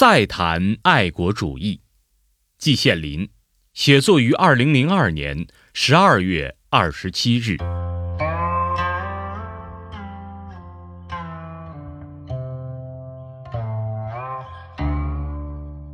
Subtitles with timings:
[0.00, 1.82] 再谈爱国主义，
[2.56, 3.28] 季羡林，
[3.74, 7.58] 写作于二零零二年十二月二十七日。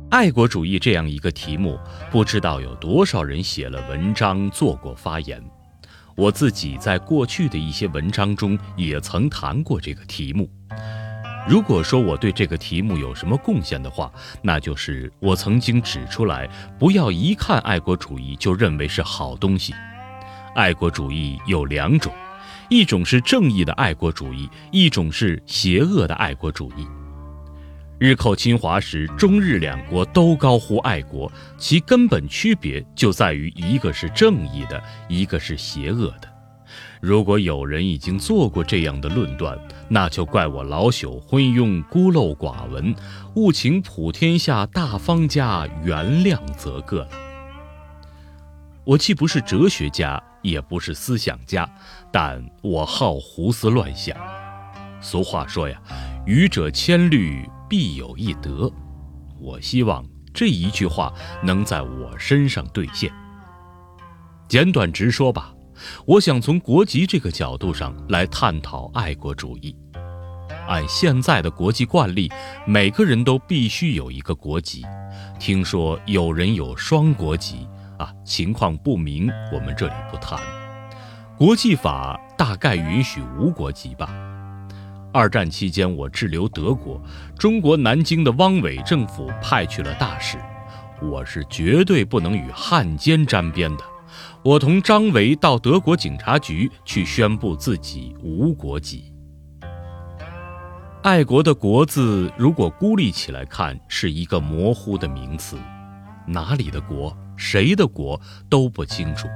[0.09, 1.77] 爱国主义这样一个题目，
[2.09, 5.43] 不知道有多少人写了文章、做过发言。
[6.15, 10.49] 我自己在过去的一些文章中也曾谈过这个题目。
[11.47, 14.11] 如果说我对这个题目有什么贡献的话，
[14.41, 16.45] 那就是我曾经指出来，
[16.77, 19.73] 不要一看爱国主义就认为是好东西。
[20.55, 22.11] 爱国主义有两种，
[22.69, 26.85] 一种是正义的爱国主义，一种是邪恶的爱国主义。
[27.97, 36.27] 日寇侵华时，中日两国都高呼爱国，其根本区别就在于一个是正义的，一个是邪恶的。
[37.01, 42.95] 如果有人已经做过这样的论断，那就怪我老朽昏庸、孤陋寡闻，
[43.35, 47.09] 务请普天下大方家原谅则个了。
[48.83, 51.69] 我既不是哲学家，也不是思想家，
[52.11, 54.17] 但我好胡思乱想。
[55.01, 55.79] 俗话说呀
[56.25, 58.71] ，“愚者千虑，必有一得”。
[59.39, 60.03] 我希望
[60.33, 63.11] 这一句话能在我身上兑现。
[64.47, 65.53] 简短直说吧。
[66.05, 69.75] 我想从国籍这个角度上来探讨爱国主义。
[70.67, 72.29] 按现在的国际惯例，
[72.65, 74.83] 每个人都必须有一个国籍。
[75.39, 77.67] 听说有人有双国籍
[77.97, 80.39] 啊，情况不明，我们这里不谈。
[81.37, 84.09] 国际法大概允许无国籍吧。
[85.13, 87.01] 二战期间，我滞留德国，
[87.39, 90.37] 中国南京的汪伪政府派去了大使，
[91.01, 93.83] 我是绝对不能与汉奸沾边的。
[94.47, 99.11] 我同张维到德国警察局去宣布自己无国籍。
[101.03, 105.57] 爱国的“国”字，如果孤立起来看，是一个模糊的名词，
[106.25, 108.17] 哪里的国，谁的国
[108.49, 109.27] 都不清楚。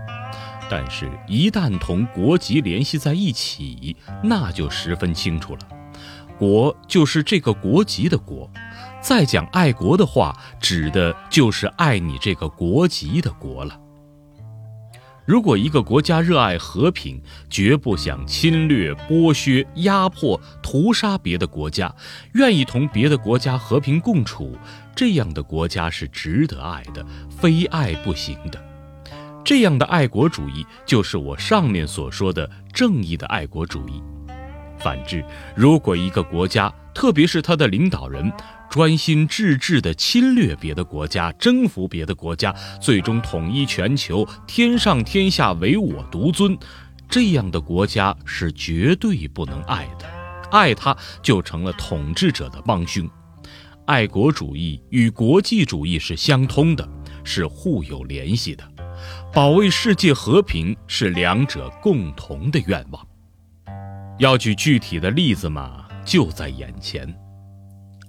[0.70, 5.60] 但是，一旦同国籍联系在一起，那就十分清楚了。
[6.40, 8.50] 国就是这个国籍的国，
[9.02, 13.78] 再讲爱国的话，指的就是爱你这个国籍的国了。
[15.32, 17.18] 如果一个国家热爱和平，
[17.50, 21.96] 绝不想侵略、剥削、压迫、屠杀别的国家，
[22.34, 24.58] 愿意同别的国家和平共处，
[24.94, 28.62] 这样的国家是值得爱的，非爱不行的。
[29.42, 34.04] 这样的爱国主义，就是我上面所说的正义的爱国主义。
[34.84, 35.24] 反之，
[35.56, 38.32] 如果一个国家，特别是他的领导人，
[38.70, 46.58] 专心致志地侵略别的国家，征服别的国家，最终统一全球，天上天下唯我独尊。
[47.10, 50.06] 这样的国家是绝对不能爱的，
[50.50, 53.10] 爱他就成了统治者的帮凶。
[53.86, 56.88] 爱国主义与国际主义是相通的，
[57.24, 58.64] 是互有联系的。
[59.34, 63.11] 保卫世界和平是两者共同的愿望。
[64.22, 67.12] 要举具体的例子嘛，就在眼前。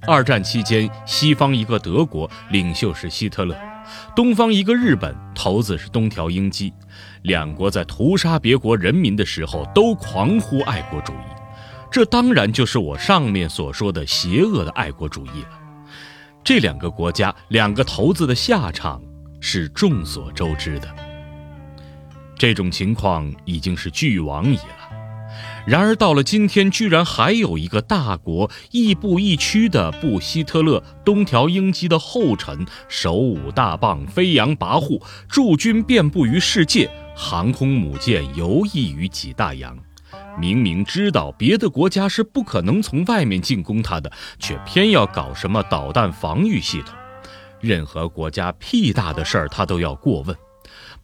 [0.06, 3.56] 二战期间，西方一个德国领袖是希特勒，
[4.14, 6.70] 东方一个日本头子是东条英机，
[7.22, 11.24] 两国在屠杀别国人民的时候都狂呼爱国主义，
[11.90, 15.58] 这当然就是我上面所说的邪恶的爱国主义了。
[16.44, 19.00] 这两个国家两个头子的下场
[19.40, 20.94] 是众所周知的，
[22.36, 24.92] 这种情况已经是俱往矣了。
[25.64, 39.78] 然而到了今天，居然还有一个大国亦步亦趋地步希特勒、东条英机的后尘，手舞大棒，飞扬跋扈，驻军遍布于世界，航空母舰游弋于几大洋。
[40.36, 46.92] 明明知道别的国家是不可能从外面进攻他的，却偏要搞什么导弹防御系统。
[47.60, 50.36] 任何国家屁大的事儿他都要过问，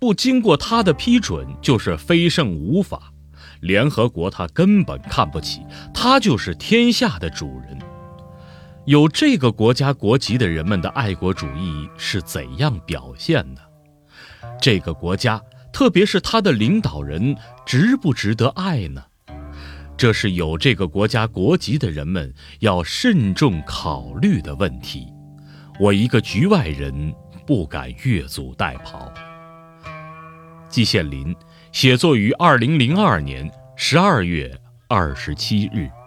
[0.00, 3.12] 不经过他的批准就是非胜无法。
[3.60, 7.78] 联合国他根本看不起，他就是天下的主人。
[8.84, 13.60] 有这个国家国籍的人们的爱国主义是怎样表现的？
[14.60, 15.42] 这个国家，
[15.72, 17.36] 特别是他的领导人，
[17.66, 19.04] 值不值得爱呢？
[19.96, 25.12] 这是有这个国家国籍的人们要慎重考虑的问题。
[25.78, 27.12] 我一个局外人
[27.46, 29.12] 不敢越俎代庖。
[30.68, 31.34] 季羡林。
[31.72, 34.52] 写作于二零零二年十二月
[34.88, 35.97] 二十七日。